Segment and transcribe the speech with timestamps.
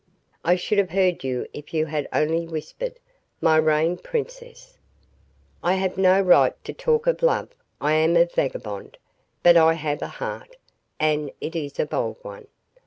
[0.43, 2.97] "I should have heard you if you had only whispered,
[3.39, 4.79] my rain princess.
[5.61, 8.97] I have no right to talk of love I am a vagabond;
[9.43, 10.55] but I have a heart,
[10.99, 12.47] and it is a bold one.